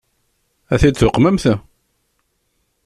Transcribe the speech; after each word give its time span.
Ad 0.73 0.79
t-id-tuqmemt? 0.81 1.45